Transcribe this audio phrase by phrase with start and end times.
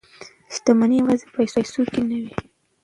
[0.55, 2.31] شتمني یوازې په پیسو کې نه ده.